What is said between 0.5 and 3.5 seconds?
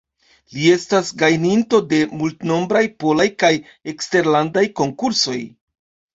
Li estas gajninto de multnombraj polaj